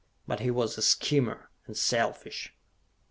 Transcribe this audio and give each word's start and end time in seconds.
But 0.25 0.39
he 0.39 0.49
was 0.49 0.79
a 0.79 0.81
schemer, 0.81 1.51
and 1.67 1.77
selfish. 1.77 2.55